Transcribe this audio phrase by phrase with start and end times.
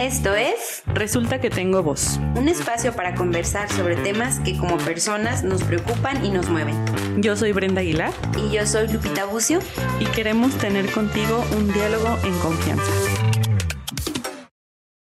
[0.00, 2.18] Esto es Resulta que tengo voz.
[2.34, 6.74] un espacio para conversar sobre temas que como personas nos preocupan y nos mueven.
[7.20, 9.58] Yo soy Brenda Aguilar Y yo soy Lupita Bucio.
[10.00, 12.90] y queremos tener contigo un diálogo en confianza.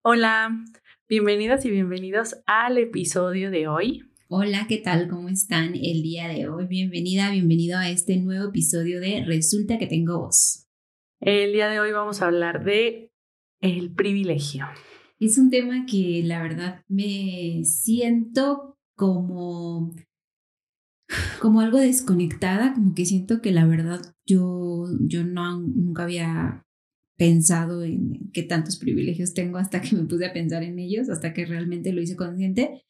[0.01, 0.49] Hola,
[1.07, 4.01] bienvenidas y bienvenidos al episodio de hoy.
[4.29, 5.09] Hola, ¿qué tal?
[5.09, 6.65] ¿Cómo están el día de hoy?
[6.65, 10.65] Bienvenida, bienvenido a este nuevo episodio de Resulta que tengo voz.
[11.19, 13.11] El día de hoy vamos a hablar de
[13.61, 14.65] el privilegio.
[15.19, 19.95] Es un tema que la verdad me siento como
[21.39, 26.65] como algo desconectada, como que siento que la verdad yo yo no nunca había
[27.17, 31.33] pensado en qué tantos privilegios tengo hasta que me puse a pensar en ellos, hasta
[31.33, 32.83] que realmente lo hice consciente.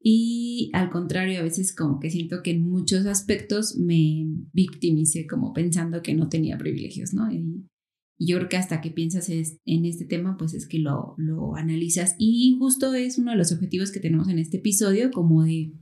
[0.00, 5.52] Y al contrario, a veces como que siento que en muchos aspectos me victimicé como
[5.52, 7.28] pensando que no tenía privilegios, ¿no?
[8.18, 12.14] Yo creo que hasta que piensas en este tema, pues es que lo, lo analizas.
[12.18, 15.72] Y justo es uno de los objetivos que tenemos en este episodio, como de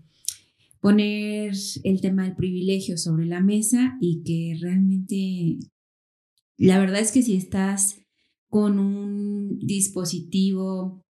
[0.80, 1.52] poner
[1.84, 5.58] el tema del privilegio sobre la mesa y que realmente,
[6.56, 8.00] la verdad es que si estás
[8.48, 11.02] con un dispositivo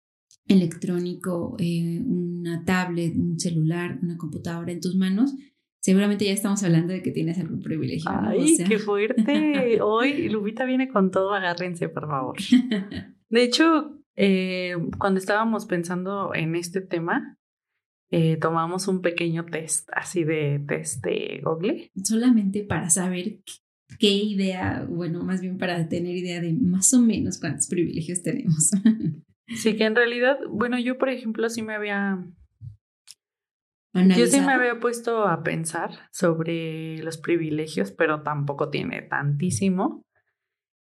[0.47, 5.33] electrónico, eh, una tablet, un celular, una computadora en tus manos,
[5.81, 8.09] seguramente ya estamos hablando de que tienes algún privilegio.
[8.11, 8.29] ¿no?
[8.29, 9.79] O Ay, sea- qué fuerte.
[9.81, 12.37] Hoy Lupita viene con todo, agárrense, por favor.
[13.29, 17.37] De hecho, eh, cuando estábamos pensando en este tema,
[18.11, 21.89] eh, tomamos un pequeño test, así de test de Google.
[22.03, 23.39] solamente para saber
[23.99, 28.71] qué idea, bueno, más bien para tener idea de más o menos cuántos privilegios tenemos.
[29.53, 32.25] Sí, que en realidad, bueno, yo por ejemplo sí me había,
[33.93, 40.05] yo sí me había puesto a pensar sobre los privilegios, pero tampoco tiene tantísimo.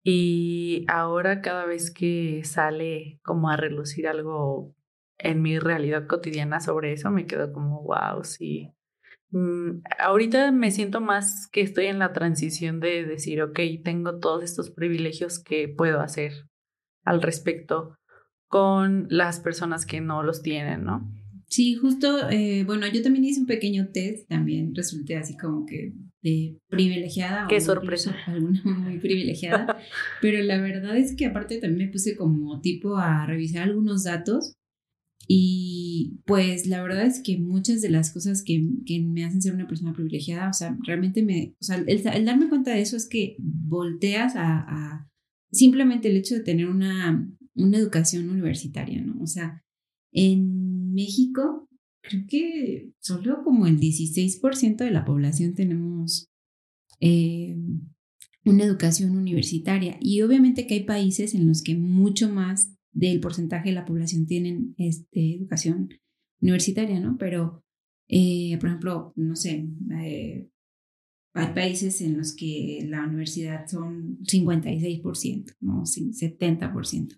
[0.03, 4.75] Y ahora cada vez que sale como a relucir algo
[5.17, 8.71] en mi realidad cotidiana sobre eso, me quedo como, wow, sí.
[9.31, 14.43] Mm, ahorita me siento más que estoy en la transición de decir, ok, tengo todos
[14.43, 16.47] estos privilegios que puedo hacer
[17.03, 17.97] al respecto
[18.47, 21.11] con las personas que no los tienen, ¿no?
[21.55, 25.93] Sí, justo, eh, bueno, yo también hice un pequeño test, también resulté así como que
[26.21, 27.47] de privilegiada.
[27.47, 28.13] Qué o sorpresa.
[28.27, 29.77] Alguna muy privilegiada,
[30.21, 34.55] pero la verdad es que aparte también me puse como tipo a revisar algunos datos
[35.29, 39.53] y pues la verdad es que muchas de las cosas que, que me hacen ser
[39.53, 42.97] una persona privilegiada, o sea, realmente me, o sea, el, el darme cuenta de eso
[42.97, 45.09] es que volteas a, a
[45.53, 49.21] simplemente el hecho de tener una, una educación universitaria, ¿no?
[49.21, 49.63] O sea,
[50.11, 51.69] en México
[52.01, 56.29] creo que solo como el 16% de la población tenemos
[56.99, 57.55] eh,
[58.45, 63.69] una educación universitaria y obviamente que hay países en los que mucho más del porcentaje
[63.69, 65.89] de la población tienen este, educación
[66.41, 67.17] universitaria, ¿no?
[67.17, 67.63] Pero,
[68.07, 69.67] eh, por ejemplo, no sé,
[70.01, 70.47] eh,
[71.33, 75.85] hay países en los que la universidad son 56%, ¿no?
[75.85, 77.17] Sí, 70%.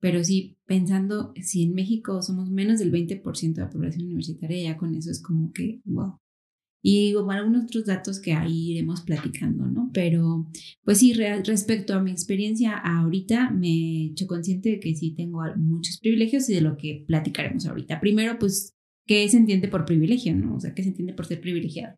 [0.00, 4.76] Pero sí, pensando, si en México somos menos del 20% de la población universitaria, ya
[4.76, 6.18] con eso es como que, wow.
[6.82, 9.90] Y como algunos otros datos que ahí iremos platicando, ¿no?
[9.92, 10.46] Pero,
[10.84, 15.12] pues sí, re- respecto a mi experiencia ahorita, me he hecho consciente de que sí
[15.16, 17.98] tengo muchos privilegios y de lo que platicaremos ahorita.
[18.00, 18.74] Primero, pues,
[19.06, 20.54] ¿qué se entiende por privilegio, no?
[20.56, 21.96] O sea, ¿qué se entiende por ser privilegiado?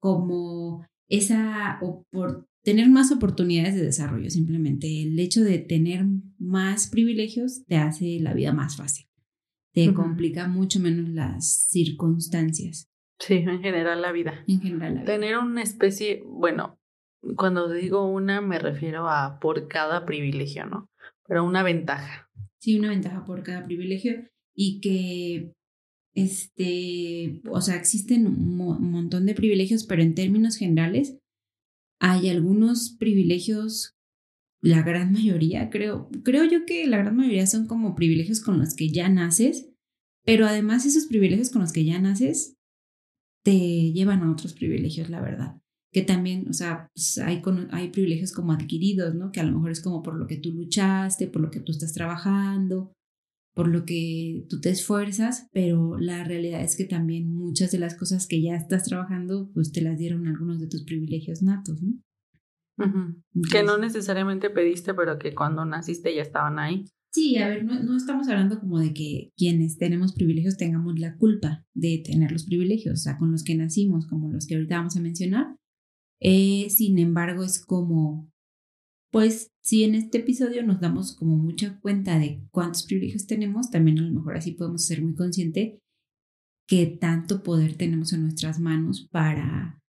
[0.00, 5.02] Como esa, o por tener más oportunidades de desarrollo, simplemente.
[5.02, 6.04] El hecho de tener
[6.38, 9.06] más privilegios te hace la vida más fácil.
[9.72, 12.88] Te complica mucho menos las circunstancias,
[13.20, 14.44] Sí, en general la vida.
[14.46, 14.94] en general.
[14.94, 15.12] La vida.
[15.12, 16.78] Tener una especie, bueno,
[17.36, 20.88] cuando digo una me refiero a por cada privilegio, ¿no?
[21.26, 22.28] Pero una ventaja.
[22.60, 25.52] Sí, una ventaja por cada privilegio y que,
[26.14, 31.18] este, o sea, existen un mo- un montón de privilegios, pero en términos generales
[32.00, 33.94] hay algunos privilegios,
[34.60, 38.74] la gran mayoría, creo, creo yo que la gran mayoría son como privilegios con los
[38.74, 39.68] que ya naces,
[40.24, 42.56] pero además esos privilegios con los que ya naces
[43.44, 45.60] te llevan a otros privilegios, la verdad.
[45.92, 49.32] Que también, o sea, pues, hay, cono- hay privilegios como adquiridos, ¿no?
[49.32, 51.72] Que a lo mejor es como por lo que tú luchaste, por lo que tú
[51.72, 52.92] estás trabajando,
[53.58, 57.96] por lo que tú te esfuerzas, pero la realidad es que también muchas de las
[57.96, 62.00] cosas que ya estás trabajando, pues te las dieron algunos de tus privilegios natos, ¿no?
[63.50, 66.84] Que no necesariamente pediste, pero que cuando naciste ya estaban ahí.
[67.10, 71.16] Sí, a ver, no, no estamos hablando como de que quienes tenemos privilegios tengamos la
[71.16, 74.76] culpa de tener los privilegios, o sea, con los que nacimos, como los que ahorita
[74.76, 75.56] vamos a mencionar.
[76.20, 78.30] Eh, sin embargo, es como
[79.10, 83.98] pues si en este episodio nos damos como mucha cuenta de cuántos privilegios tenemos, también
[83.98, 85.80] a lo mejor así podemos ser muy consciente
[86.66, 89.80] que tanto poder tenemos en nuestras manos para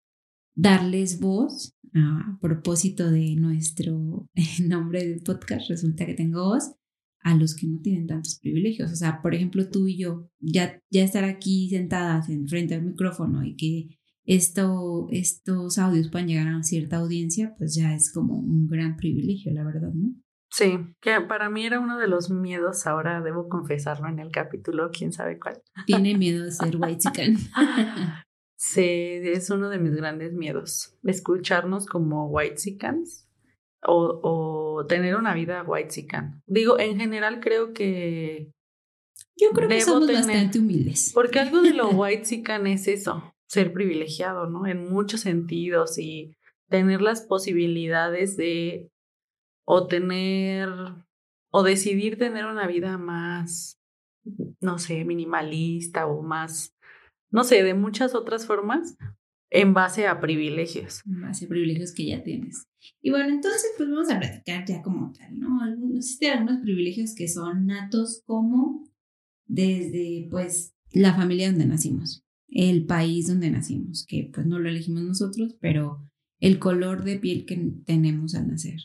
[0.54, 4.28] darles voz a propósito de nuestro
[4.64, 6.72] nombre del podcast, resulta que tengo voz
[7.20, 8.92] a los que no tienen tantos privilegios.
[8.92, 12.84] O sea, por ejemplo, tú y yo, ya, ya estar aquí sentadas en frente al
[12.84, 13.97] micrófono y que
[14.28, 19.52] esto, estos audios puedan llegar a cierta audiencia, pues ya es como un gran privilegio,
[19.54, 20.14] la verdad, ¿no?
[20.50, 24.90] Sí, que para mí era uno de los miedos, ahora debo confesarlo en el capítulo,
[24.92, 25.62] quién sabe cuál.
[25.86, 27.36] Tiene miedo de ser white chican.
[28.58, 33.26] sí, es uno de mis grandes miedos, escucharnos como white chicans
[33.82, 36.42] o, o tener una vida white chican.
[36.46, 38.52] Digo, en general creo que...
[39.36, 41.12] Yo creo que somos bastante humildes.
[41.14, 44.66] Porque algo de lo white chican es eso, ser privilegiado, ¿no?
[44.66, 46.36] En muchos sentidos y
[46.68, 48.90] tener las posibilidades de
[49.64, 50.68] o tener
[51.50, 53.80] o decidir tener una vida más,
[54.60, 56.74] no sé, minimalista o más,
[57.30, 58.96] no sé, de muchas otras formas
[59.50, 61.02] en base a privilegios.
[61.06, 62.66] En base a privilegios que ya tienes.
[63.00, 65.60] Y bueno, entonces pues vamos a platicar ya como tal, ¿no?
[65.96, 68.86] Existen algunos privilegios que son natos como
[69.46, 75.02] desde pues la familia donde nacimos, el país donde nacimos, que pues no lo elegimos
[75.02, 76.08] nosotros, pero
[76.40, 78.80] el color de piel que tenemos al nacer,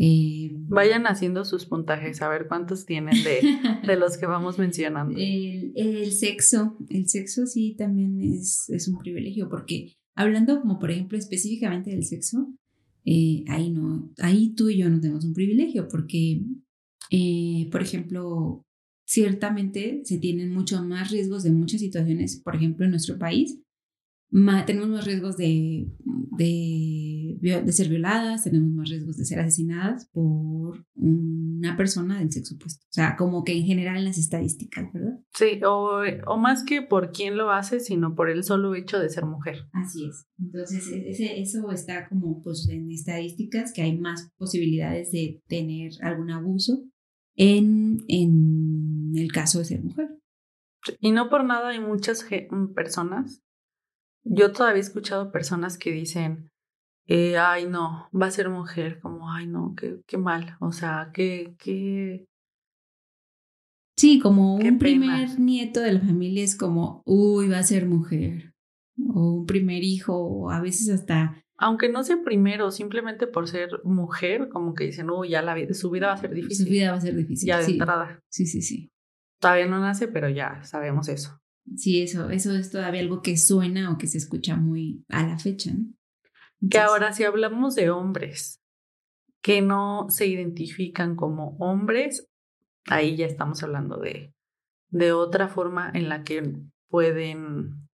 [0.00, 3.40] eh, Vayan haciendo sus puntajes, a ver cuántos tienen de,
[3.84, 5.18] de los que vamos mencionando.
[5.18, 10.92] El, el, sexo, el sexo sí también es, es, un privilegio, porque hablando como por
[10.92, 12.46] ejemplo específicamente del sexo,
[13.04, 16.42] eh, ahí no, ahí tú y yo no tenemos un privilegio, porque
[17.10, 18.64] eh, por ejemplo,
[19.08, 23.58] ciertamente se tienen mucho más riesgos de muchas situaciones, por ejemplo en nuestro país,
[24.66, 30.84] tenemos más riesgos de, de, de, ser violadas, tenemos más riesgos de ser asesinadas por
[30.94, 32.84] una persona del sexo opuesto.
[32.84, 35.18] O sea, como que en general en las estadísticas, ¿verdad?
[35.32, 39.08] Sí, o, o más que por quién lo hace, sino por el solo hecho de
[39.08, 39.66] ser mujer.
[39.72, 40.26] Así es.
[40.38, 45.92] Entonces, e, ese, eso está como pues en estadísticas que hay más posibilidades de tener
[46.02, 46.84] algún abuso
[47.38, 50.18] en, en el caso de ser mujer.
[51.00, 52.26] Y no por nada hay muchas
[52.74, 53.42] personas
[54.30, 56.50] yo todavía he escuchado personas que dicen,
[57.06, 61.10] eh, ay no, va a ser mujer, como, ay no, qué, qué mal, o sea,
[61.14, 62.26] qué, qué...
[63.96, 68.54] Sí, como un primer nieto de la familia es como, uy, va a ser mujer,
[69.08, 71.42] o un primer hijo, o a veces hasta...
[71.58, 75.74] Aunque no sea primero, simplemente por ser mujer, como que dicen, uy, ya la vida,
[75.74, 76.66] su vida va a ser difícil.
[76.66, 77.48] Su vida va a ser difícil.
[77.48, 78.22] Ya de entrada.
[78.28, 78.92] Sí, sí, sí.
[79.40, 81.40] Todavía no nace, pero ya sabemos eso.
[81.76, 85.38] Sí, eso, eso es todavía algo que suena o que se escucha muy a la
[85.38, 85.72] fecha.
[85.72, 85.98] ¿no?
[86.70, 88.60] que ahora si hablamos de hombres
[89.40, 92.28] que no se identifican como hombres,
[92.86, 94.34] ahí ya estamos hablando de,
[94.90, 96.56] de otra forma en la que
[96.88, 97.87] pueden...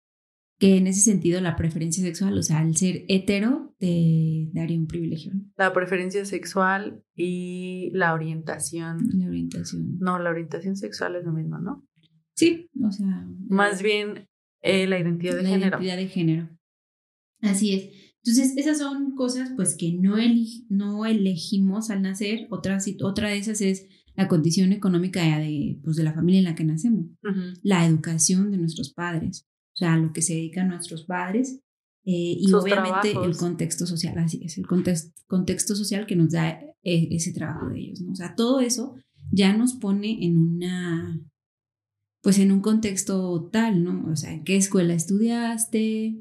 [0.64, 4.88] Que en ese sentido la preferencia sexual, o sea, al ser hetero, te daría un
[4.88, 5.34] privilegio.
[5.58, 9.00] La preferencia sexual y la orientación.
[9.14, 9.98] La orientación.
[10.00, 11.86] No, la orientación sexual es lo mismo, ¿no?
[12.34, 13.28] Sí, o sea.
[13.50, 14.30] Más bien
[14.62, 15.60] eh, la identidad de género.
[15.60, 16.50] La identidad de género.
[17.42, 17.90] Así es.
[18.24, 20.16] Entonces, esas son cosas pues que no,
[20.70, 22.48] no elegimos al nacer.
[22.52, 26.56] Otra, otra de esas es la condición económica de, pues, de la familia en la
[26.56, 27.08] que nacemos.
[27.64, 29.46] La educación de nuestros padres.
[29.74, 31.60] O sea, lo que se dedican nuestros padres.
[32.06, 36.60] Eh, y obviamente el contexto social, así es, el contexto, contexto social que nos da
[36.84, 38.12] eh, ese trabajo de ellos, ¿no?
[38.12, 38.96] O sea, todo eso
[39.32, 41.20] ya nos pone en una
[42.22, 44.10] pues en un contexto tal, ¿no?
[44.10, 46.18] O sea, ¿en qué escuela estudiaste?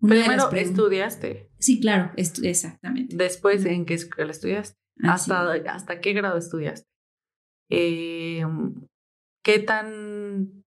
[0.00, 1.50] Primero estudiaste.
[1.58, 3.16] Sí, claro, exactamente.
[3.16, 4.76] Después, ¿en qué escuela estudiaste?
[5.02, 6.86] ¿Hasta, ¿Hasta qué grado estudiaste?
[7.70, 8.44] Eh,
[9.42, 9.58] ¿Qué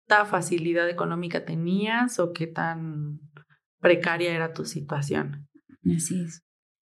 [0.06, 3.20] tanta facilidad económica tenías o qué tan
[3.80, 5.48] precaria era tu situación?
[5.94, 6.42] Así es.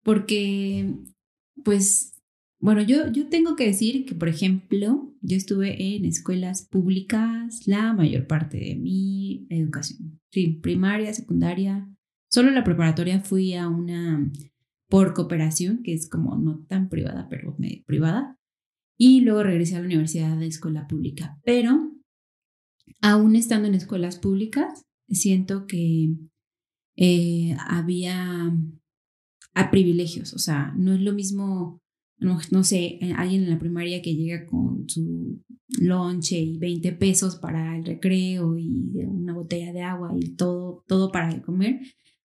[0.03, 0.95] Porque,
[1.65, 2.23] pues,
[2.59, 7.93] bueno, yo, yo tengo que decir que, por ejemplo, yo estuve en escuelas públicas la
[7.93, 10.21] mayor parte de mi educación.
[10.31, 11.89] Sí, primaria, secundaria.
[12.31, 14.31] Solo la preparatoria fui a una
[14.89, 18.39] por cooperación, que es como no tan privada, pero medio privada.
[18.97, 21.39] Y luego regresé a la universidad de escuela pública.
[21.45, 21.96] Pero,
[23.00, 26.14] aún estando en escuelas públicas, siento que
[26.97, 28.52] eh, había
[29.55, 30.35] a privilegios.
[30.35, 31.81] O sea, no es lo mismo
[32.19, 35.43] no, sé, eh, alguien en la primaria que llega con su
[35.78, 41.12] lonche y 20 pesos para el recreo y una botella de agua y todo, todo
[41.12, 41.81] para comer,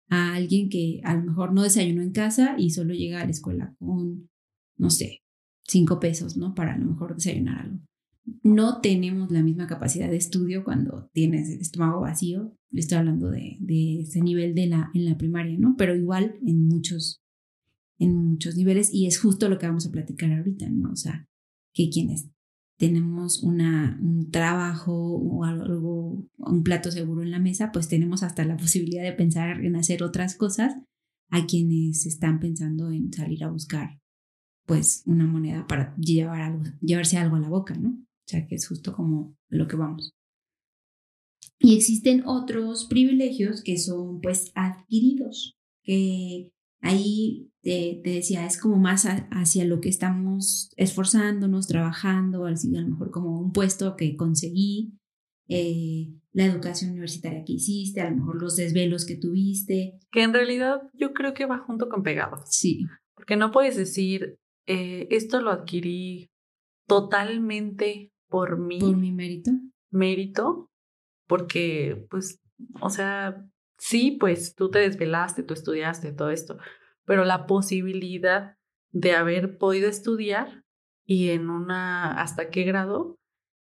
[0.08, 3.32] a alguien que a lo mejor no desayunó en casa y solo llega a la
[3.32, 4.30] escuela con
[4.78, 5.22] no sé,
[5.68, 6.56] cinco pesos, ¿no?
[6.56, 7.80] Para a lo mejor desayunar algo.
[8.44, 12.58] No tenemos la misma capacidad de estudio cuando tienes el estómago vacío.
[12.72, 15.76] Estoy hablando de, de ese nivel de la, en la primaria, ¿no?
[15.78, 17.24] Pero igual en muchos,
[17.98, 20.92] en muchos niveles y es justo lo que vamos a platicar ahorita, ¿no?
[20.92, 21.28] O sea,
[21.74, 22.30] que quienes
[22.78, 28.46] tenemos una, un trabajo o algo, un plato seguro en la mesa, pues tenemos hasta
[28.46, 30.76] la posibilidad de pensar en hacer otras cosas
[31.30, 34.02] a quienes están pensando en salir a buscar
[34.66, 37.98] pues una moneda para llevar llevarse algo a la boca, ¿no?
[38.48, 40.14] Que es justo como lo que vamos.
[41.60, 49.06] Y existen otros privilegios que son pues adquiridos, que ahí te, decía, es como más
[49.06, 54.98] hacia lo que estamos esforzándonos, trabajando, a lo mejor como un puesto que conseguí,
[55.48, 60.00] eh, la educación universitaria que hiciste, a lo mejor los desvelos que tuviste.
[60.12, 62.42] Que en realidad yo creo que va junto con pegado.
[62.46, 62.86] Sí.
[63.14, 66.32] Porque no puedes decir, eh, esto lo adquirí
[66.88, 68.80] totalmente por mí.
[68.80, 69.52] Por mi mérito.
[69.92, 70.72] Mérito,
[71.28, 72.42] porque pues,
[72.80, 73.46] o sea,
[73.78, 76.58] sí, pues tú te desvelaste, tú estudiaste todo esto,
[77.06, 78.58] pero la posibilidad
[78.92, 80.64] de haber podido estudiar
[81.06, 83.18] y en una, ¿hasta qué grado?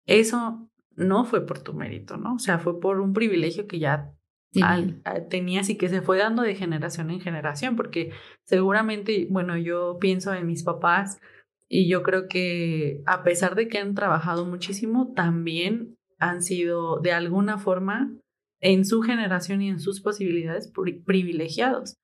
[0.06, 2.34] Eso no fue por tu mérito, ¿no?
[2.34, 4.12] O sea, fue por un privilegio que ya
[5.30, 8.10] tenías y que se fue dando de generación en generación, porque
[8.44, 11.20] seguramente, bueno, yo pienso en mis papás
[11.68, 17.12] y yo creo que a pesar de que han trabajado muchísimo, también han sido de
[17.12, 18.16] alguna forma
[18.60, 20.72] en su generación y en sus posibilidades
[21.04, 21.96] privilegiados.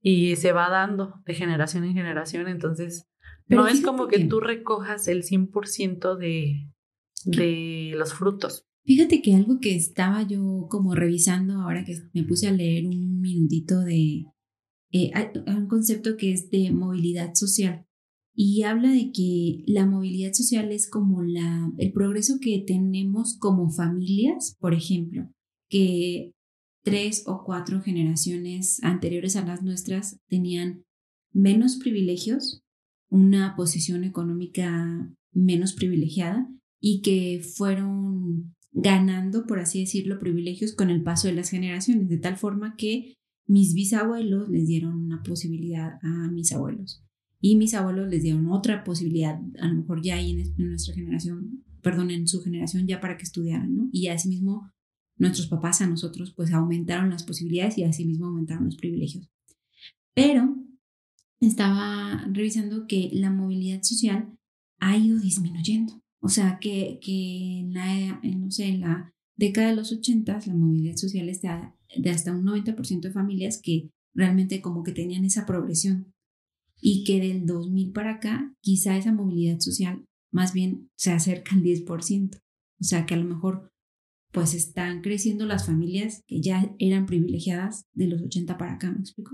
[0.00, 3.08] Y se va dando de generación en generación, entonces
[3.48, 6.70] no es como que, tú recojas el 100% de,
[7.24, 8.64] de los frutos.
[8.84, 13.20] Fíjate que algo que estaba yo como revisando ahora que me puse a leer un
[13.20, 14.26] minutito de
[14.92, 15.12] eh,
[15.46, 17.87] un concepto que es de movilidad social
[18.40, 23.68] y habla de que la movilidad social es como la, el progreso que tenemos como
[23.68, 25.28] familias, por ejemplo
[25.68, 26.30] que
[26.84, 30.84] tres o cuatro generaciones anteriores a las nuestras tenían
[31.32, 32.62] menos privilegios,
[33.10, 36.48] una posición económica menos privilegiada
[36.80, 42.18] y que fueron ganando, por así decirlo, privilegios con el paso de las generaciones, de
[42.18, 43.14] tal forma que
[43.48, 47.02] mis bisabuelos les dieron una posibilidad a mis abuelos
[47.40, 51.64] y mis abuelos les dieron otra posibilidad, a lo mejor ya ahí en, nuestra generación,
[51.82, 53.88] perdón, en su generación ya para que estudiaran, ¿no?
[53.92, 54.72] Y asimismo
[55.16, 59.28] nuestros papás a nosotros, pues aumentaron las posibilidades y asimismo aumentaron los privilegios.
[60.14, 60.56] Pero
[61.40, 64.36] estaba revisando que la movilidad social
[64.80, 66.02] ha ido disminuyendo.
[66.20, 70.54] O sea, que, que en, la, no sé, en la década de los 80 la
[70.54, 75.46] movilidad social está de hasta un 90% de familias que realmente como que tenían esa
[75.46, 76.12] progresión
[76.80, 81.62] y que del 2000 para acá quizá esa movilidad social más bien se acerca al
[81.62, 82.36] 10%.
[82.36, 83.72] O sea, que a lo mejor
[84.30, 89.00] pues están creciendo las familias que ya eran privilegiadas de los 80 para acá, ¿me
[89.00, 89.32] explico?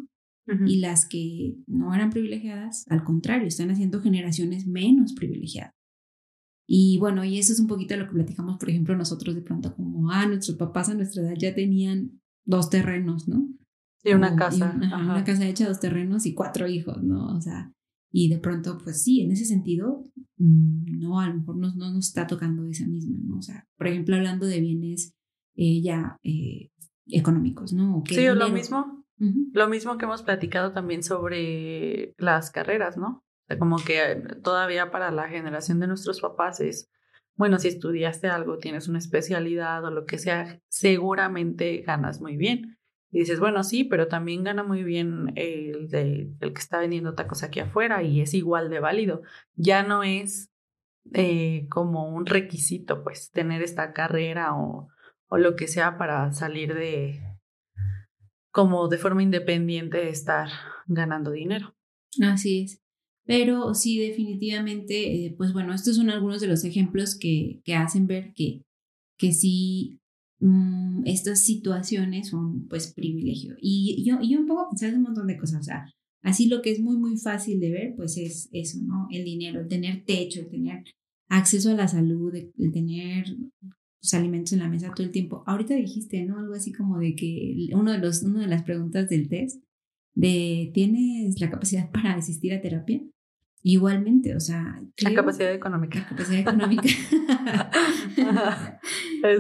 [0.66, 5.72] Y las que no eran privilegiadas, al contrario, están haciendo generaciones menos privilegiadas.
[6.66, 9.74] Y bueno, y eso es un poquito lo que platicamos, por ejemplo, nosotros de pronto
[9.74, 13.48] como, ah, nuestros papás a nuestra edad ya tenían dos terrenos, ¿no?
[14.04, 14.75] Y una casa.
[14.76, 17.34] una casa hecha, dos terrenos y cuatro hijos, ¿no?
[17.34, 17.73] O sea,
[18.16, 20.04] y de pronto, pues sí, en ese sentido,
[20.37, 23.38] mm, no, a lo mejor no, no nos está tocando esa misma, ¿no?
[23.38, 25.16] O sea, por ejemplo, hablando de bienes
[25.56, 26.70] eh, ya eh,
[27.08, 28.04] económicos, ¿no?
[28.06, 33.08] sí, lo mismo, lo mismo que hemos platicado también sobre las carreras, ¿no?
[33.08, 36.90] O sea, como que eh, todavía para la generación de nuestros papás es,
[37.34, 42.78] bueno, si estudiaste algo, tienes una especialidad o lo que sea, seguramente ganas muy bien.
[43.14, 47.14] Y dices, bueno, sí, pero también gana muy bien el, de, el que está vendiendo
[47.14, 49.23] tacos aquí afuera y es igual de válido.
[49.54, 50.50] Ya no es
[51.12, 54.88] eh, como un requisito, pues, tener esta carrera o,
[55.28, 57.23] o lo que sea para salir de,
[58.50, 60.49] como de forma independiente, estar
[60.88, 61.76] ganando dinero.
[62.21, 62.83] Así es.
[63.26, 68.09] Pero sí, definitivamente, eh, pues bueno, estos son algunos de los ejemplos que, que hacen
[68.09, 68.64] ver que,
[69.16, 70.00] que sí
[70.41, 73.55] Mm, estas situaciones son pues privilegio.
[73.61, 75.87] Y yo, yo me pongo a en un montón de cosas, o sea,
[76.23, 79.07] así lo que es muy, muy fácil de ver, pues es eso, ¿no?
[79.11, 80.85] El dinero, el tener techo, el tener
[81.29, 83.26] acceso a la salud, el, tener
[84.00, 85.45] tus alimentos en la mesa todo el tiempo.
[85.47, 86.38] Ahorita dijiste, ¿no?
[86.38, 89.62] Algo así como de que uno de, los, una de las preguntas del test,
[90.14, 93.03] de ¿tienes la capacidad para asistir a terapia?
[93.66, 94.78] Igualmente, o sea...
[94.99, 95.99] la capacidad económica.
[96.00, 96.83] La capacidad económica.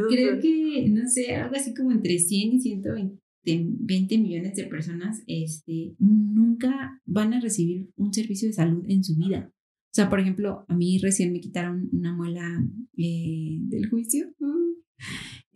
[0.08, 5.94] creo que, no sé, algo así como entre 100 y 120 millones de personas este,
[5.98, 9.52] nunca van a recibir un servicio de salud en su vida.
[9.52, 12.48] O sea, por ejemplo, a mí recién me quitaron una muela
[12.96, 14.32] eh, del juicio.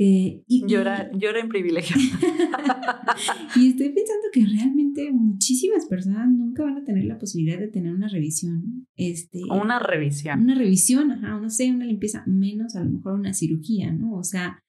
[0.00, 1.96] Eh, y, llora, llora en privilegio.
[3.56, 7.92] y estoy pensando que realmente muchísimas personas nunca van a tener la posibilidad de tener
[7.92, 8.86] una revisión.
[8.94, 10.42] Este, una revisión.
[10.42, 14.14] Una revisión, ajá, no sé, una limpieza, menos a lo mejor una cirugía, ¿no?
[14.14, 14.62] O sea,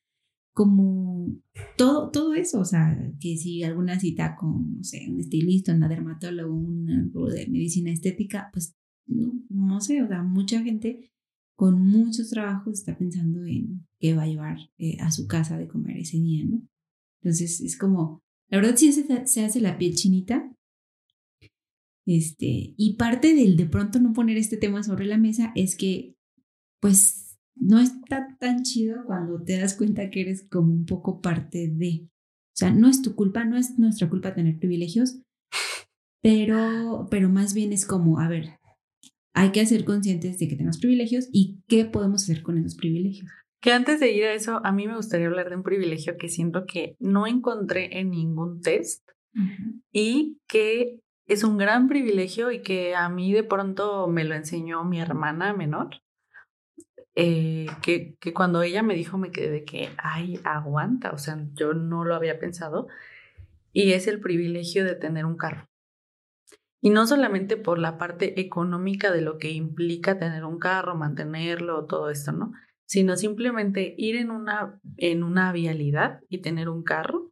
[0.51, 1.27] como
[1.77, 5.87] todo, todo eso, o sea, que si alguna cita con, no sé, un estilista, una
[5.87, 11.11] dermatólogo, un algo de medicina estética, pues no, no sé, o sea, mucha gente
[11.59, 15.67] con muchos trabajos está pensando en qué va a llevar eh, a su casa de
[15.67, 16.65] comer ese día, ¿no?
[17.21, 20.55] Entonces es como, la verdad sí se, se hace la piel chinita.
[22.07, 26.15] Este, y parte del de pronto no poner este tema sobre la mesa es que,
[26.79, 31.67] pues, no está tan chido cuando te das cuenta que eres como un poco parte
[31.67, 32.05] de.
[32.05, 35.19] O sea, no es tu culpa, no es nuestra culpa tener privilegios,
[36.23, 38.58] pero, pero más bien es como, a ver,
[39.33, 43.29] hay que ser conscientes de que tenemos privilegios y qué podemos hacer con esos privilegios.
[43.61, 46.29] Que antes de ir a eso, a mí me gustaría hablar de un privilegio que
[46.29, 49.07] siento que no encontré en ningún test
[49.91, 54.83] y que es un gran privilegio y que a mí de pronto me lo enseñó
[54.83, 56.01] mi hermana menor.
[57.15, 61.37] Eh, que, que cuando ella me dijo me quedé de que, ay, aguanta, o sea,
[61.53, 62.87] yo no lo había pensado.
[63.73, 65.68] Y es el privilegio de tener un carro.
[66.81, 71.85] Y no solamente por la parte económica de lo que implica tener un carro, mantenerlo,
[71.85, 72.53] todo esto, ¿no?
[72.85, 77.31] Sino simplemente ir en una, en una vialidad y tener un carro.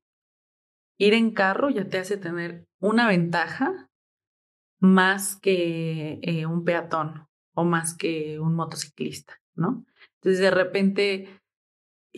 [0.98, 3.90] Ir en carro ya te hace tener una ventaja
[4.80, 9.86] más que eh, un peatón o más que un motociclista, ¿no?
[10.16, 11.37] Entonces de repente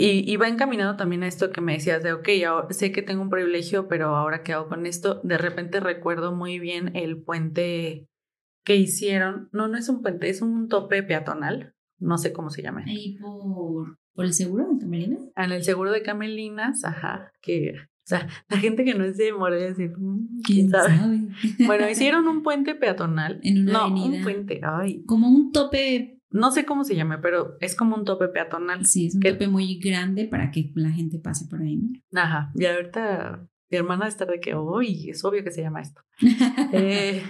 [0.01, 2.29] y, va encaminado también a esto que me decías de, ok,
[2.69, 5.19] sé que tengo un privilegio, pero ahora qué hago con esto.
[5.23, 8.07] De repente recuerdo muy bien el puente
[8.63, 9.49] que hicieron.
[9.51, 11.73] No, no es un puente, es un tope peatonal.
[11.97, 12.83] No sé cómo se llama.
[12.87, 15.21] Ahí por, por el seguro de Camelinas.
[15.35, 19.17] Ah, en el seguro de Camelinas, ajá, que o sea, la gente que no es
[19.17, 21.27] de Morelia dice, mm, ¿quién, sabe?
[21.67, 23.39] bueno, hicieron un puente peatonal.
[23.43, 24.17] En una no, avenida.
[24.17, 25.03] un puente, ay.
[25.05, 28.85] Como un tope no sé cómo se llama, pero es como un tope peatonal.
[28.85, 31.89] Sí, es un tope muy grande para que la gente pase por ahí, ¿no?
[32.21, 36.01] Ajá, y ahorita mi hermana está de que, uy, es obvio que se llama esto.
[36.73, 37.23] Eh,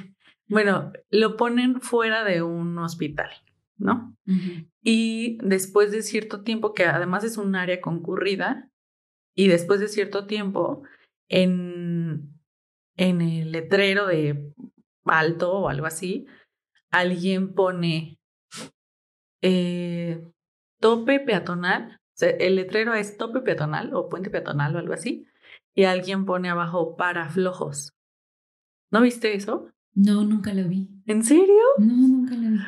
[0.47, 3.29] bueno, lo ponen fuera de un hospital,
[3.77, 4.15] ¿no?
[4.81, 8.69] Y después de cierto tiempo, que además es un área concurrida,
[9.35, 10.83] y después de cierto tiempo,
[11.29, 12.33] en,
[12.97, 14.51] en el letrero de
[15.05, 16.25] alto o algo así,
[16.89, 18.18] alguien pone
[19.41, 20.23] eh,
[20.79, 25.25] tope peatonal, o sea, el letrero es tope peatonal o puente peatonal o algo así,
[25.73, 27.93] y alguien pone abajo para flojos.
[28.91, 29.69] ¿No viste eso?
[29.93, 30.89] No, nunca lo vi.
[31.05, 31.61] ¿En serio?
[31.77, 32.59] No, nunca lo vi.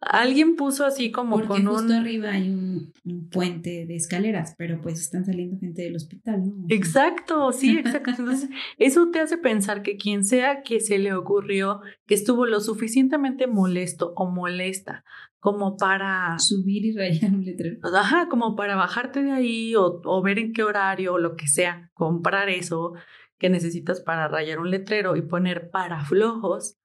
[0.00, 1.92] Alguien puso así como Porque con justo un...
[1.92, 6.66] arriba hay un, un, puente de escaleras, pero pues están saliendo gente del hospital, ¿no?
[6.68, 8.10] Exacto, sí, exacto.
[8.18, 12.60] Entonces, eso te hace pensar que quien sea que se le ocurrió, que estuvo lo
[12.60, 15.04] suficientemente molesto o molesta
[15.40, 16.38] como para...
[16.38, 17.78] Subir y rayar un letrero.
[17.94, 21.46] Ajá, como para bajarte de ahí o, o ver en qué horario o lo que
[21.46, 22.94] sea, comprar eso
[23.38, 26.78] que necesitas para rayar un letrero y poner para flojos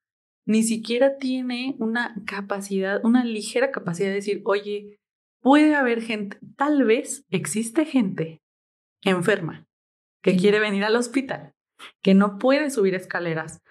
[0.46, 5.00] ni siquiera tiene una capacidad, una ligera capacidad de decir, oye,
[5.42, 8.42] puede haber gente, tal vez existe gente
[9.04, 9.68] enferma
[10.22, 11.54] que quiere venir al hospital,
[12.04, 13.62] que no puede subir escaleras,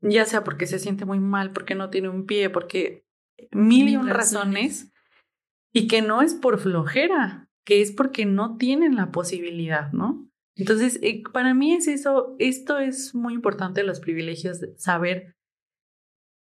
[0.00, 3.04] ya sea porque se siente muy mal, porque no tiene un pie, porque
[3.52, 4.92] mil y un razones,
[5.72, 10.28] y que no es por flojera, que es porque no tienen la posibilidad, ¿no?
[10.56, 15.34] Entonces, eh, para mí es eso, esto es muy importante, los privilegios, de saber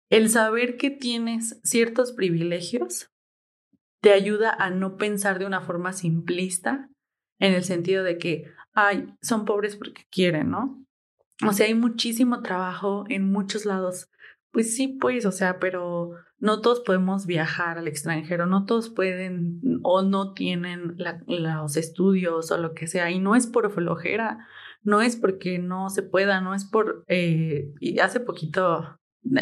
[0.09, 3.09] el saber que tienes ciertos privilegios
[4.01, 6.89] te ayuda a no pensar de una forma simplista
[7.39, 10.83] en el sentido de que, ay, son pobres porque quieren, ¿no?
[11.47, 14.09] O sea, hay muchísimo trabajo en muchos lados.
[14.51, 19.59] Pues sí, pues, o sea, pero no todos podemos viajar al extranjero, no todos pueden
[19.83, 20.95] o no tienen
[21.27, 24.47] los estudios o lo que sea, y no es por flojera,
[24.83, 27.03] no es porque no se pueda, no es por...
[27.07, 28.99] Eh, y hace poquito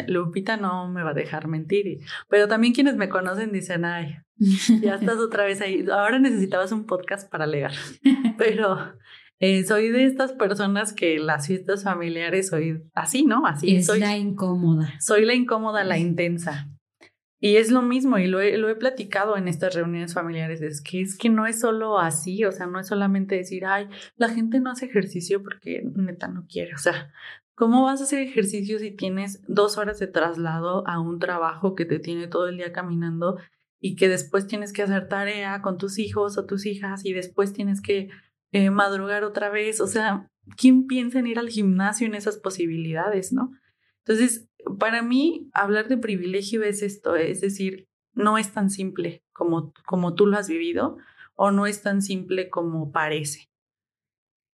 [0.08, 2.00] Lupita no me va a dejar mentir.
[2.28, 4.16] Pero también quienes me conocen dicen, ay,
[4.82, 5.84] ya estás otra vez ahí.
[5.90, 7.72] Ahora necesitabas un podcast para leer.
[8.38, 8.94] Pero
[9.38, 13.46] eh, soy de estas personas que las fiestas familiares soy así, ¿no?
[13.46, 14.00] Así es soy.
[14.00, 14.94] la incómoda.
[15.00, 16.70] Soy la incómoda, la intensa.
[17.38, 20.80] Y es lo mismo, y lo he, lo he platicado en estas reuniones familiares, es
[20.80, 24.30] que es que no es solo así, o sea, no es solamente decir, ay, la
[24.30, 27.12] gente no hace ejercicio porque neta no quiere, o sea,
[27.56, 31.86] ¿Cómo vas a hacer ejercicio si tienes dos horas de traslado a un trabajo que
[31.86, 33.38] te tiene todo el día caminando
[33.80, 37.54] y que después tienes que hacer tarea con tus hijos o tus hijas y después
[37.54, 38.10] tienes que
[38.52, 39.80] eh, madrugar otra vez?
[39.80, 43.52] O sea, ¿quién piensa en ir al gimnasio en esas posibilidades, no?
[44.04, 49.72] Entonces, para mí, hablar de privilegio es esto, es decir, no es tan simple como,
[49.86, 50.98] como tú lo has vivido
[51.34, 53.48] o no es tan simple como parece.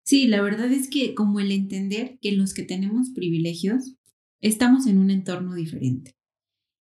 [0.08, 3.94] Sí, la verdad es que como el entender que los que tenemos privilegios
[4.40, 6.16] estamos en un entorno diferente.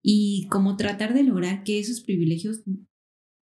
[0.02, 2.62] Y como tratar de lograr que esos privilegios,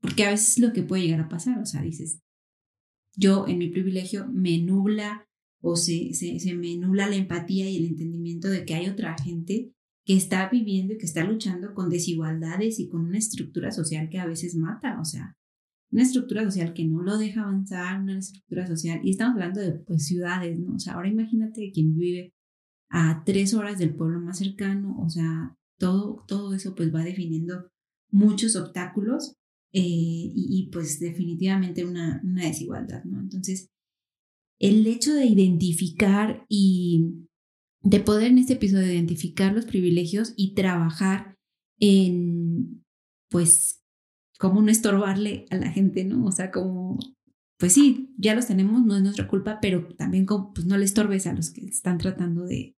[0.01, 2.21] porque a veces es lo que puede llegar a pasar, o sea, dices,
[3.17, 5.27] yo en mi privilegio me nubla
[5.61, 9.17] o se, se, se me nubla la empatía y el entendimiento de que hay otra
[9.19, 9.73] gente
[10.07, 14.21] que está viviendo y que está luchando con desigualdades y con una estructura social que
[14.21, 15.37] a veces mata, o sea,
[15.93, 19.73] una estructura social que no lo deja avanzar, una estructura social, y estamos hablando de
[19.73, 20.75] pues, ciudades, ¿no?
[20.75, 22.33] O sea, ahora imagínate quien vive
[22.89, 27.71] a tres horas del pueblo más cercano, o sea, todo, todo eso pues va definiendo
[28.11, 29.37] muchos obstáculos
[29.73, 33.21] eh, y, y, pues definitivamente una, una desigualdad, ¿no?
[33.21, 33.71] Entonces,
[34.59, 37.27] el hecho de identificar y
[37.83, 41.37] de poder en este episodio identificar los privilegios y trabajar
[41.81, 42.85] en,
[43.29, 43.82] pues,
[44.43, 46.27] cómo no estorbarle a la gente, ¿no?
[46.27, 46.99] O sea, como,
[47.61, 50.85] pues sí, ya los tenemos, no es nuestra culpa, pero también como, pues no le
[50.85, 52.75] estorbes a los que están tratando de,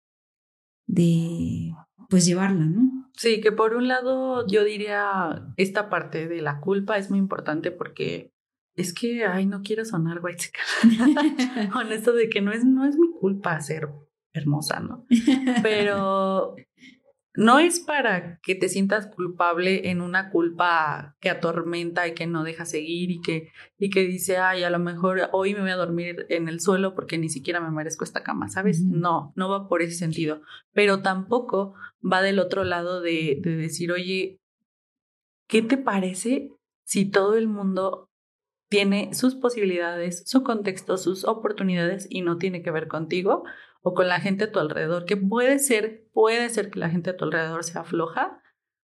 [0.86, 1.72] de,
[2.10, 3.10] pues llevarla, ¿no?
[3.16, 7.70] Sí, que por un lado yo diría, esta parte de la culpa es muy importante
[7.70, 8.30] porque
[8.76, 10.50] es que, ay, no quiero sonar white
[11.72, 13.88] con esto de que no es, no es mi culpa ser
[14.34, 15.06] hermosa, ¿no?
[15.62, 16.56] Pero
[17.36, 22.44] no es para que te sientas culpable en una culpa que atormenta y que no
[22.44, 25.76] deja seguir y que, y que dice, ay, a lo mejor hoy me voy a
[25.76, 28.82] dormir en el suelo porque ni siquiera me merezco esta cama, ¿sabes?
[28.82, 30.42] No, no va por ese sentido.
[30.72, 34.38] Pero tampoco va del otro lado de, de decir, oye,
[35.48, 36.52] ¿qué te parece
[36.84, 38.10] si todo el mundo
[38.68, 43.44] tiene sus posibilidades, su contexto, sus oportunidades y no tiene que ver contigo
[43.82, 47.10] o con la gente a tu alrededor, que puede ser, puede ser que la gente
[47.10, 48.40] a tu alrededor sea floja,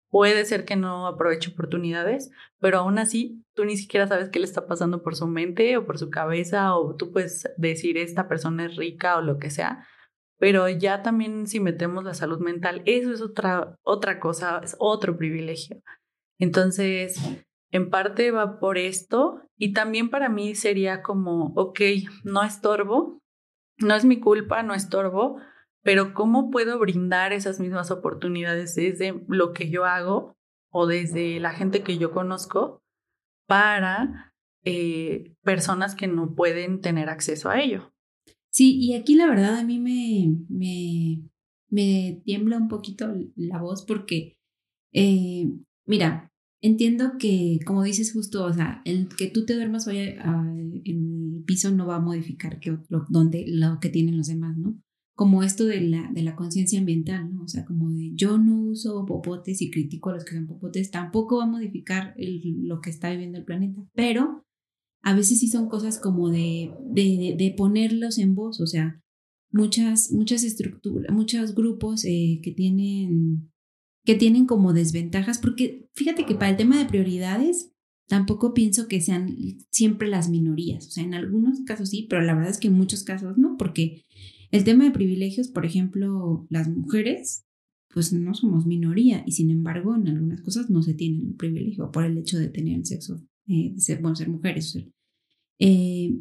[0.10, 4.46] puede ser que no aproveche oportunidades, pero aún así tú ni siquiera sabes qué le
[4.46, 8.66] está pasando por su mente o por su cabeza o tú puedes decir esta persona
[8.66, 9.88] es rica o lo que sea,
[10.38, 15.18] pero ya también si metemos la salud mental, eso es otra, otra cosa, es otro
[15.18, 15.82] privilegio.
[16.40, 17.20] Entonces,
[17.72, 21.80] en parte va por esto y también para mí sería como, ok,
[22.24, 23.20] no estorbo,
[23.78, 25.38] no es mi culpa, no estorbo,
[25.84, 30.36] pero ¿cómo puedo brindar esas mismas oportunidades desde lo que yo hago
[30.72, 32.82] o desde la gente que yo conozco
[33.48, 37.94] para eh, personas que no pueden tener acceso a ello?
[38.52, 41.30] Sí, y aquí la verdad a mí me, me,
[41.70, 44.38] me tiembla un poquito la voz porque,
[44.92, 45.46] eh,
[45.86, 46.29] mira,
[46.62, 51.44] Entiendo que, como dices justo, o sea, el que tú te duermas hoy en el
[51.46, 54.78] piso no va a modificar que lo, donde, lo que tienen los demás, ¿no?
[55.16, 57.44] Como esto de la, de la conciencia ambiental, ¿no?
[57.44, 60.92] O sea, como de yo no uso popotes y critico a los que usan popotes,
[60.92, 64.44] tampoco va a modificar lo que está viviendo el planeta, pero
[65.02, 69.02] a veces sí son cosas como de, de, de ponerlos en voz, o sea,
[69.52, 73.49] muchas, muchas estructuras, muchos grupos eh, que tienen
[74.10, 77.72] que tienen como desventajas, porque fíjate que para el tema de prioridades
[78.08, 79.38] tampoco pienso que sean
[79.70, 82.74] siempre las minorías, o sea, en algunos casos sí, pero la verdad es que en
[82.74, 84.08] muchos casos no, porque
[84.50, 87.46] el tema de privilegios, por ejemplo, las mujeres,
[87.94, 91.92] pues no somos minoría y sin embargo en algunas cosas no se tiene el privilegio
[91.92, 94.76] por el hecho de tener el sexo, eh, de ser, bueno, ser mujeres.
[95.60, 96.18] Eh,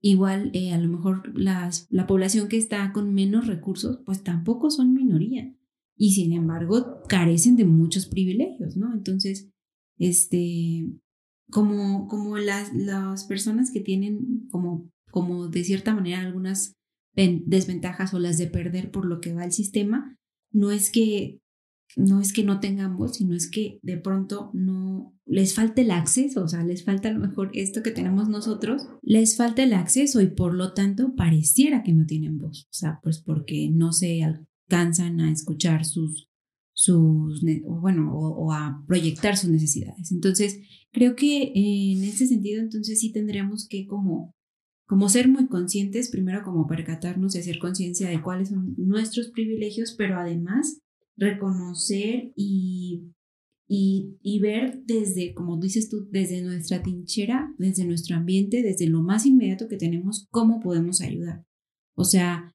[0.00, 4.70] igual eh, a lo mejor las, la población que está con menos recursos, pues tampoco
[4.70, 5.52] son minoría
[5.98, 8.94] y sin embargo carecen de muchos privilegios, ¿no?
[8.94, 9.50] Entonces,
[9.98, 10.86] este,
[11.50, 16.74] como, como las, las personas que tienen como, como de cierta manera algunas
[17.14, 20.16] desventajas o las de perder por lo que va el sistema,
[20.52, 21.40] no es que
[21.96, 26.44] no es que no tengamos, sino es que de pronto no les falta el acceso,
[26.44, 30.20] o sea, les falta a lo mejor esto que tenemos nosotros, les falta el acceso
[30.20, 34.22] y por lo tanto pareciera que no tienen voz, o sea, pues porque no se
[34.68, 36.28] cansan a escuchar sus,
[36.72, 40.12] sus bueno, o, a proyectar sus necesidades.
[40.12, 40.60] Entonces,
[40.92, 44.34] creo que en este sentido, entonces sí tendríamos que como,
[44.86, 49.94] como ser muy conscientes, primero como percatarnos y hacer conciencia de cuáles son nuestros privilegios,
[49.96, 50.80] pero además
[51.16, 53.12] reconocer y,
[53.66, 59.02] y, y, ver desde, como dices tú, desde nuestra tinchera, desde nuestro ambiente, desde lo
[59.02, 61.44] más inmediato que tenemos, cómo podemos ayudar.
[61.96, 62.54] O sea,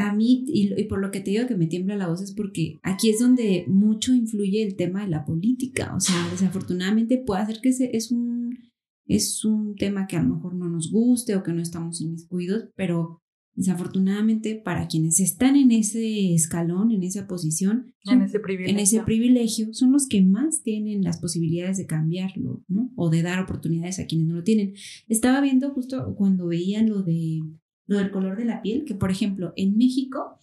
[0.00, 2.78] a mí, y, por lo que te digo que me tiembla la voz, es porque
[2.82, 5.94] aquí es donde mucho influye el tema de la política.
[5.94, 8.58] O sea, desafortunadamente puede hacer que es un,
[9.06, 12.68] es un tema que a lo mejor no nos guste o que no estamos inmiscuidos,
[12.76, 13.20] pero
[13.54, 18.74] desafortunadamente para quienes están en ese escalón, en esa posición, en, ese privilegio.
[18.74, 22.90] en ese privilegio, son los que más tienen las posibilidades de cambiarlo, ¿no?
[22.96, 24.74] O de dar oportunidades a quienes no lo tienen.
[25.08, 27.42] Estaba viendo justo cuando veían lo de
[27.90, 30.38] lo del color de la piel, que por ejemplo en México,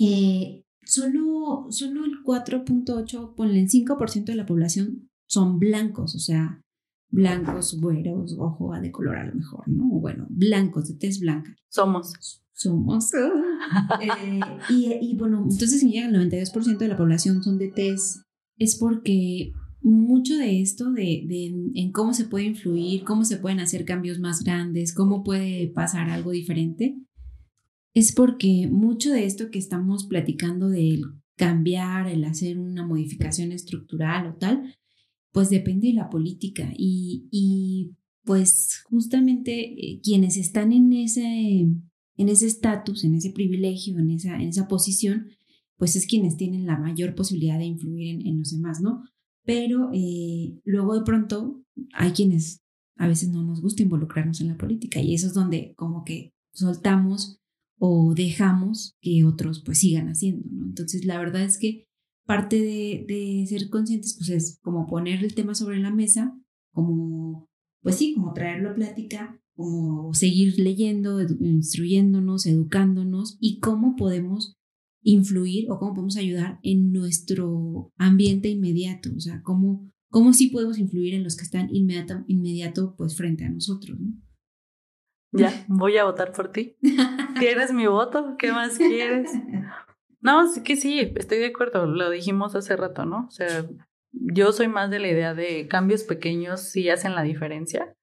[0.00, 6.60] eh, solo, solo el 4.8, ponle el 5% de la población son blancos, o sea,
[7.10, 9.84] blancos, güeros, ojo de color a lo mejor, ¿no?
[9.84, 11.56] Bueno, blancos, de tez blanca.
[11.68, 12.42] Somos.
[12.52, 13.12] Somos.
[14.00, 18.24] Eh, y, y, bueno, entonces si llega el 92% de la población son de tez,
[18.58, 21.26] es porque mucho de esto, de,
[21.74, 26.08] en cómo se puede influir, cómo se pueden hacer cambios más grandes, cómo puede pasar
[26.10, 26.96] algo diferente,
[27.94, 31.02] es porque mucho de esto que estamos platicando del
[31.36, 34.74] cambiar, el hacer una modificación estructural o tal,
[35.32, 41.66] pues depende de la política y, y pues justamente eh, quienes están en ese
[42.18, 45.28] en ese estatus, en ese privilegio, en esa, en esa posición,
[45.76, 49.02] pues es quienes tienen la mayor posibilidad de influir en, en los demás, ¿no?
[49.44, 52.60] Pero eh, luego de pronto hay quienes
[52.96, 56.32] a veces no nos gusta involucrarnos en la política y eso es donde como que
[56.52, 57.40] soltamos
[57.78, 60.66] o dejamos que otros pues sigan haciendo, ¿no?
[60.66, 61.86] Entonces la verdad es que
[62.26, 66.38] parte de, de ser conscientes pues es como poner el tema sobre la mesa,
[66.72, 67.48] como
[67.82, 74.56] pues sí, como traerlo a plática, como seguir leyendo, instruyéndonos, educándonos y cómo podemos
[75.02, 80.78] influir o cómo podemos ayudar en nuestro ambiente inmediato, o sea, cómo, cómo sí podemos
[80.78, 84.12] influir en los que están inmediato, inmediato pues frente a nosotros, ¿no?
[85.34, 86.76] Ya, voy a votar por ti.
[87.38, 88.36] ¿Quieres mi voto?
[88.38, 89.30] ¿Qué más quieres?
[90.20, 93.26] No, sí que sí, estoy de acuerdo, lo dijimos hace rato, ¿no?
[93.28, 93.66] O sea,
[94.12, 97.96] yo soy más de la idea de cambios pequeños sí hacen la diferencia.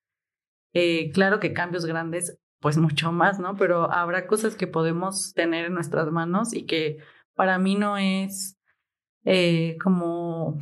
[0.73, 3.55] Eh, claro que cambios grandes pues mucho más, ¿no?
[3.55, 6.97] Pero habrá cosas que podemos tener en nuestras manos y que
[7.35, 8.57] para mí no es
[9.25, 10.59] eh, como...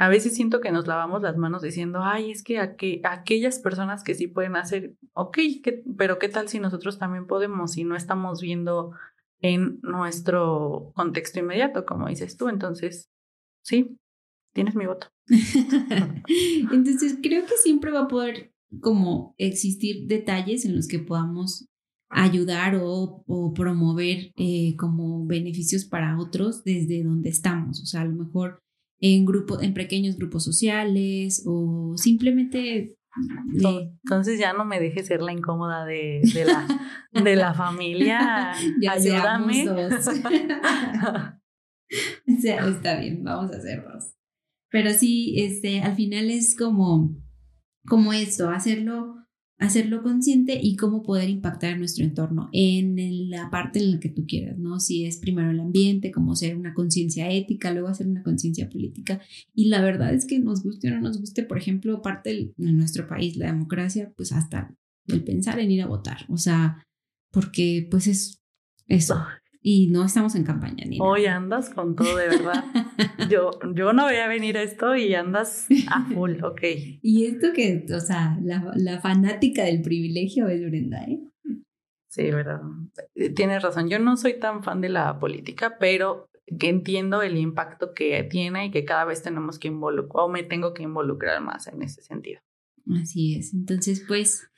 [0.00, 4.14] A veces siento que nos lavamos las manos diciendo, ay, es que aquellas personas que
[4.14, 5.38] sí pueden hacer, ok,
[5.96, 8.92] pero ¿qué tal si nosotros también podemos y no estamos viendo
[9.40, 12.48] en nuestro contexto inmediato, como dices tú?
[12.48, 13.10] Entonces,
[13.62, 13.98] sí,
[14.54, 15.08] tienes mi voto.
[16.72, 21.68] Entonces, creo que siempre va a poder como existir detalles en los que podamos
[22.10, 27.82] ayudar o, promover eh, como beneficios para otros desde donde estamos.
[27.82, 28.60] O sea, a lo mejor
[29.00, 32.94] en grupos, en pequeños grupos sociales o simplemente.
[34.04, 36.66] Entonces ya no me dejes ser la incómoda de, de, la,
[37.12, 38.52] de la familia.
[38.80, 39.64] ya Ayúdame.
[39.64, 40.08] Dos.
[42.28, 44.14] o sea, está bien, vamos a hacer dos.
[44.70, 47.16] Pero sí, este, al final es como
[47.88, 49.16] como esto, hacerlo,
[49.58, 54.08] hacerlo consciente y cómo poder impactar en nuestro entorno en la parte en la que
[54.08, 54.78] tú quieras, ¿no?
[54.78, 59.20] Si es primero el ambiente, como ser una conciencia ética, luego hacer una conciencia política.
[59.54, 62.72] Y la verdad es que nos guste o no nos guste, por ejemplo, parte de
[62.72, 64.74] nuestro país, la democracia, pues hasta
[65.08, 66.84] el pensar en ir a votar, o sea,
[67.32, 68.42] porque pues es
[68.86, 69.16] eso,
[69.70, 72.64] y no estamos en campaña ni Hoy andas con todo, de verdad.
[73.30, 76.62] yo, yo no voy a venir a esto y andas a full, ok.
[77.02, 81.20] y esto que, o sea, la, la fanática del privilegio es Brenda, ¿eh?
[82.08, 82.62] Sí, verdad.
[83.36, 83.90] Tienes razón.
[83.90, 88.66] Yo no soy tan fan de la política, pero que entiendo el impacto que tiene
[88.66, 92.00] y que cada vez tenemos que involucrar, o me tengo que involucrar más en ese
[92.00, 92.40] sentido.
[93.02, 93.52] Así es.
[93.52, 94.48] Entonces, pues,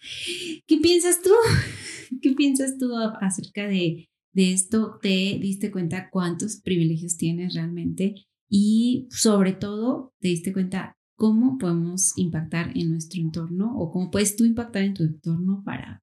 [0.68, 1.30] ¿qué piensas tú?
[2.22, 8.14] ¿Qué piensas tú acerca de de esto te diste cuenta cuántos privilegios tienes realmente
[8.48, 14.36] y sobre todo te diste cuenta cómo podemos impactar en nuestro entorno o cómo puedes
[14.36, 16.00] tú impactar en tu entorno para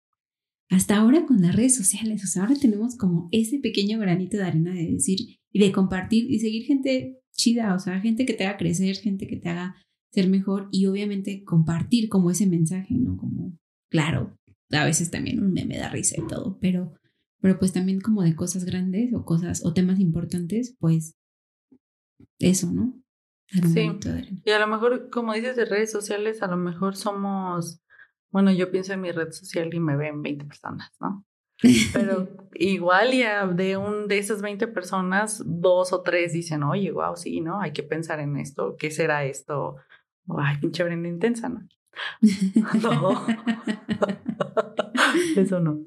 [0.69, 4.43] hasta ahora con las redes sociales, o sea, ahora tenemos como ese pequeño granito de
[4.43, 8.45] arena de decir y de compartir y seguir gente chida, o sea, gente que te
[8.45, 9.75] haga crecer, gente que te haga
[10.11, 13.15] ser mejor y obviamente compartir como ese mensaje, ¿no?
[13.15, 13.57] Como,
[13.89, 14.37] claro,
[14.71, 16.93] a veces también un meme da risa y todo, pero
[17.41, 21.15] pero pues también como de cosas grandes o cosas o temas importantes, pues
[22.39, 22.93] eso, ¿no?
[23.49, 23.89] Sí.
[24.43, 27.81] Y a lo mejor, como dices de redes sociales, a lo mejor somos,
[28.29, 31.25] bueno, yo pienso en mi red social y me ven 20 personas, ¿no?
[31.93, 37.15] Pero igual ya de un de esas 20 personas, dos o tres dicen, oye, wow,
[37.15, 37.61] sí, ¿no?
[37.61, 39.77] Hay que pensar en esto, ¿qué será esto?
[40.37, 41.67] ay, pinche Brenda intensa, ¿no?
[42.81, 43.25] no.
[45.35, 45.85] Eso no.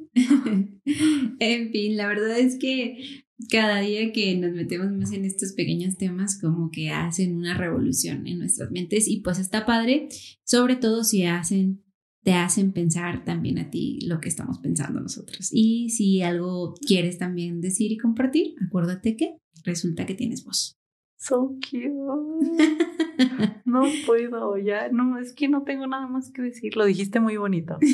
[1.39, 5.97] en fin, la verdad es que cada día que nos metemos más en estos pequeños
[5.97, 10.09] temas, como que hacen una revolución en nuestras mentes y pues está padre,
[10.45, 11.83] sobre todo si hacen
[12.23, 15.49] te hacen pensar también a ti lo que estamos pensando nosotros.
[15.53, 20.80] Y si algo quieres también decir y compartir, acuérdate que resulta que tienes voz.
[21.21, 21.91] So cute.
[23.67, 26.77] No puedo, ya, no, es que no tengo nada más que decir.
[26.77, 27.79] Lo dijiste muy bonito.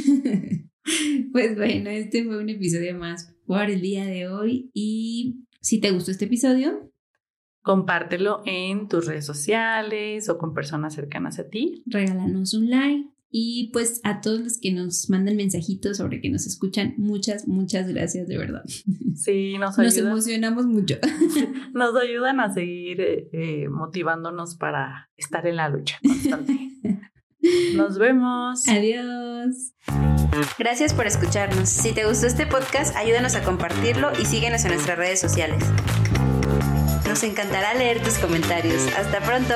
[1.32, 4.70] Pues bueno, este fue un episodio más por el día de hoy.
[4.72, 6.92] Y si te gustó este episodio,
[7.62, 11.82] compártelo en tus redes sociales o con personas cercanas a ti.
[11.86, 16.46] Regálanos un like y pues a todos los que nos mandan mensajitos sobre que nos
[16.46, 18.62] escuchan, muchas, muchas gracias de verdad.
[19.14, 19.84] Sí, nos ayudan.
[19.84, 20.96] Nos emocionamos mucho.
[21.74, 26.70] Nos ayudan a seguir eh, motivándonos para estar en la lucha constante.
[27.74, 28.66] Nos vemos.
[28.66, 29.74] Adiós.
[30.58, 31.68] Gracias por escucharnos.
[31.68, 35.62] Si te gustó este podcast, ayúdanos a compartirlo y síguenos en nuestras redes sociales.
[37.06, 38.86] Nos encantará leer tus comentarios.
[38.96, 39.54] Hasta pronto.